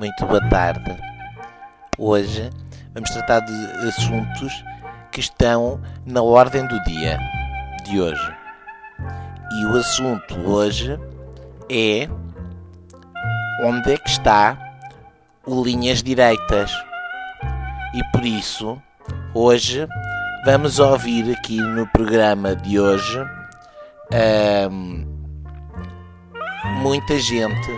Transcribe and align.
Muito 0.00 0.24
boa 0.24 0.40
tarde. 0.48 0.96
Hoje 1.98 2.48
vamos 2.94 3.10
tratar 3.10 3.40
de 3.40 3.52
assuntos 3.86 4.64
que 5.12 5.20
estão 5.20 5.78
na 6.06 6.22
ordem 6.22 6.66
do 6.66 6.82
dia 6.84 7.18
de 7.84 8.00
hoje. 8.00 8.34
E 9.52 9.66
o 9.66 9.76
assunto 9.76 10.34
hoje 10.48 10.98
é 11.70 12.08
onde 13.62 13.92
é 13.92 13.98
que 13.98 14.08
está 14.08 14.56
o 15.46 15.62
Linhas 15.62 16.02
Direitas. 16.02 16.72
E 17.92 18.02
por 18.10 18.24
isso, 18.24 18.80
hoje 19.34 19.86
vamos 20.46 20.78
ouvir 20.78 21.36
aqui 21.36 21.60
no 21.60 21.86
programa 21.88 22.56
de 22.56 22.80
hoje 22.80 23.22
muita 26.80 27.18
gente 27.18 27.70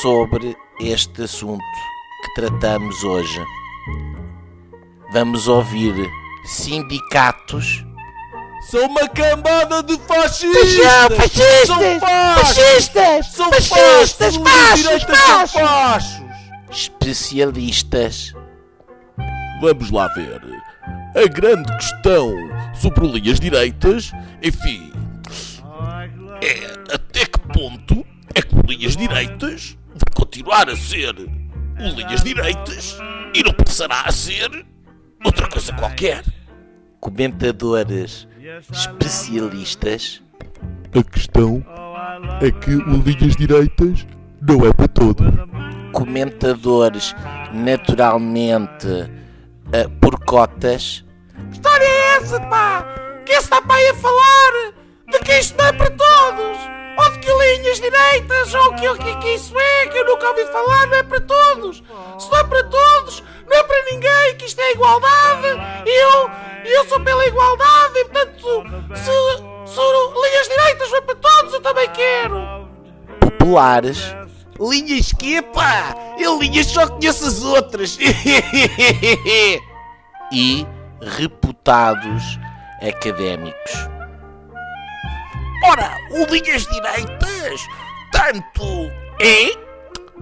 sobre 0.00 0.56
este 0.80 1.22
assunto 1.22 1.62
que 2.22 2.40
tratamos 2.40 3.02
hoje. 3.04 3.40
Vamos 5.12 5.48
ouvir 5.48 5.94
sindicatos. 6.44 7.84
São 8.70 8.86
uma 8.86 9.08
cambada 9.08 9.82
de 9.82 9.98
fascistas! 10.00 10.68
São 10.74 11.16
fascistas! 11.16 11.66
São! 11.66 12.36
Fascistas! 12.38 13.26
São 13.32 13.50
Fascistas! 13.50 14.34
são 14.34 14.44
Fachos! 14.44 15.52
fachos! 15.52 16.22
Especialistas. 16.70 18.34
Vamos 19.60 19.90
lá 19.90 20.08
ver. 20.08 20.40
A 21.16 21.26
grande 21.26 21.74
questão 21.78 22.34
sobre 22.74 23.06
o 23.06 23.10
linhas 23.10 23.40
direitas, 23.40 24.12
enfim, 24.42 24.92
é 26.42 26.94
até 26.94 27.24
que 27.24 27.38
ponto 27.52 28.04
linhas 28.68 28.96
direitas 28.96 29.78
vai 29.88 30.14
continuar 30.14 30.68
a 30.68 30.76
ser 30.76 31.14
o 31.18 31.88
linhas 31.96 32.22
direitas 32.22 32.98
e 33.34 33.42
não 33.42 33.54
passará 33.54 34.02
a 34.02 34.12
ser 34.12 34.66
outra 35.24 35.48
coisa 35.48 35.72
qualquer. 35.72 36.22
Comentadores 37.00 38.28
especialistas. 38.70 40.22
A 40.94 41.02
questão 41.02 41.64
é 42.42 42.50
que 42.50 42.74
o 42.74 43.02
linhas 43.02 43.36
direitas 43.36 44.06
não 44.42 44.66
é 44.66 44.72
para 44.72 44.88
todos. 44.88 45.26
Comentadores 45.92 47.14
naturalmente 47.54 48.86
ah, 49.72 49.88
por 49.98 50.20
cotas. 50.24 51.04
história 51.50 51.84
é 51.84 52.16
essa, 52.16 52.38
pá? 52.40 52.84
Que 53.24 53.32
esse 53.32 53.44
está 53.44 53.62
para 53.62 53.76
aí 53.76 53.88
a 53.88 53.94
falar 53.94 54.72
de 55.10 55.18
que 55.20 55.38
isto 55.38 55.56
não 55.56 55.64
é 55.64 55.72
para 55.72 55.90
todos? 55.90 56.77
Ou 56.98 57.10
de 57.10 57.18
que 57.20 57.32
linhas 57.32 57.80
direitas, 57.80 58.54
ou 58.54 58.74
que, 58.74 58.94
que, 58.98 59.16
que 59.16 59.34
isso 59.34 59.56
é, 59.56 59.86
que 59.86 59.98
eu 59.98 60.04
nunca 60.04 60.28
ouvi 60.28 60.44
falar, 60.46 60.86
não 60.88 60.96
é 60.96 61.02
para 61.04 61.20
todos? 61.20 61.82
Se 62.18 62.30
não 62.30 62.38
é 62.38 62.44
para 62.44 62.64
todos, 62.64 63.22
não 63.46 63.56
é 63.56 63.62
para 63.62 63.84
ninguém, 63.84 64.36
que 64.36 64.46
isto 64.46 64.60
é 64.60 64.72
igualdade, 64.72 65.46
e 65.86 65.90
eu, 65.90 66.30
eu 66.64 66.88
sou 66.88 67.00
pela 67.00 67.24
igualdade, 67.26 67.98
e 67.98 68.04
portanto, 68.06 68.64
se, 68.96 69.12
se 69.72 69.80
linhas 69.80 70.48
direitas 70.48 70.88
foi 70.88 71.02
para 71.02 71.14
todos, 71.14 71.54
eu 71.54 71.60
também 71.60 71.88
quero. 71.90 72.68
Populares. 73.20 74.16
Linhas 74.60 75.12
que, 75.12 75.40
pá? 75.40 75.94
Eu 76.18 76.36
linhas 76.40 76.66
só 76.66 76.88
conheço 76.88 77.26
as 77.26 77.44
outras. 77.44 77.96
e 80.32 80.66
reputados 81.00 82.38
académicos. 82.82 83.97
Ora, 85.64 85.96
o 86.10 86.24
linhas 86.26 86.66
direitas 86.66 87.60
tanto 88.12 88.90
é 89.20 89.52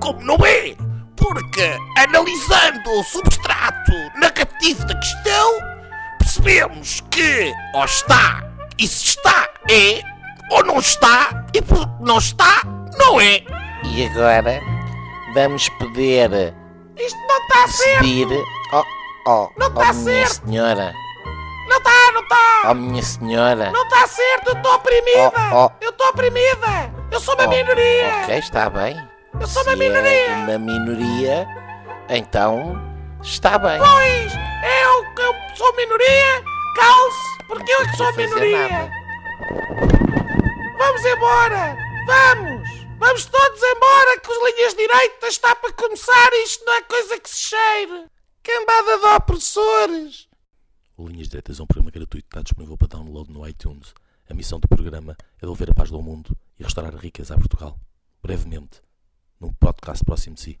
como 0.00 0.20
não 0.22 0.36
é. 0.44 0.74
Porque 1.16 1.78
analisando 1.98 2.90
o 2.98 3.04
substrato 3.04 3.92
negativo 4.18 4.84
da 4.86 4.94
questão, 4.96 5.58
percebemos 6.18 7.00
que 7.10 7.52
ou 7.74 7.84
está 7.84 8.42
e 8.78 8.86
se 8.86 9.04
está 9.06 9.48
é, 9.70 10.02
ou 10.50 10.64
não 10.64 10.78
está 10.78 11.46
e 11.54 11.62
porque 11.62 11.90
não 12.00 12.18
está, 12.18 12.62
não 12.98 13.20
é. 13.20 13.44
E 13.84 14.06
agora 14.06 14.60
vamos 15.34 15.68
poder 15.70 16.54
Isto 16.98 17.18
não 17.28 17.38
está 17.42 17.68
certo. 17.68 18.02
decidir. 18.02 18.44
Oh, 18.72 18.84
oh, 19.26 19.48
Não 19.58 19.66
oh 19.68 19.80
minha 19.80 19.94
certo. 20.26 20.46
senhora. 20.46 20.92
Está. 22.32 22.70
Oh 22.70 22.74
minha 22.74 23.02
senhora. 23.02 23.70
Não 23.70 23.82
está 23.84 24.06
certo, 24.06 24.48
eu 24.48 24.54
estou 24.54 24.74
oprimida. 24.74 25.32
Oh, 25.52 25.66
oh. 25.66 25.70
Eu 25.80 25.90
estou 25.90 26.08
oprimida. 26.08 26.92
Eu 27.10 27.20
sou 27.20 27.34
uma 27.34 27.46
minoria. 27.46 28.22
Ok, 28.22 28.38
está 28.38 28.70
bem. 28.70 29.08
Eu 29.40 29.46
sou 29.46 29.62
uma 29.62 29.72
Se 29.72 29.78
minoria. 29.78 30.30
É 30.30 30.34
uma 30.34 30.58
minoria, 30.58 31.46
então 32.08 32.80
está 33.22 33.58
bem. 33.58 33.78
Pois, 33.78 34.32
eu 34.34 35.22
eu 35.22 35.56
sou 35.56 35.76
minoria, 35.76 36.42
calce, 36.76 37.38
porque 37.46 37.72
eu 37.72 37.82
é 37.82 37.92
sou 37.96 38.12
minoria. 38.14 38.68
nada. 38.68 38.90
Vamos 40.78 41.04
embora, 41.04 41.76
vamos. 42.06 42.82
Vamos 42.98 43.24
todos 43.26 43.60
embora 43.62 44.20
que 44.20 44.30
os 44.30 44.54
linhas 44.54 44.74
direitas 44.74 45.30
está 45.30 45.56
para 45.56 45.72
começar 45.72 46.32
e 46.32 46.44
isto 46.44 46.64
não 46.64 46.72
é 46.74 46.82
coisa 46.82 47.18
que 47.18 47.28
se 47.28 47.36
cheire. 47.36 48.04
Cambada 48.44 48.98
de 48.98 49.04
opressores. 49.06 50.28
O 51.02 51.08
Linhas 51.08 51.26
Diretas 51.26 51.58
é 51.58 51.62
um 51.64 51.66
programa 51.66 51.90
gratuito 51.90 52.28
que 52.28 52.36
está 52.36 52.42
disponível 52.42 52.78
para 52.78 52.86
download 52.86 53.28
no 53.32 53.44
iTunes. 53.44 53.92
A 54.30 54.34
missão 54.34 54.60
do 54.60 54.68
programa 54.68 55.16
é 55.36 55.40
devolver 55.40 55.68
a 55.68 55.74
paz 55.74 55.90
ao 55.90 56.00
mundo 56.00 56.38
e 56.56 56.62
restaurar 56.62 56.94
riqueza 56.94 57.34
a 57.34 57.38
Portugal. 57.38 57.76
Brevemente, 58.22 58.80
num 59.40 59.52
podcast 59.52 60.04
próximo 60.04 60.36
de 60.36 60.42
si. 60.42 60.60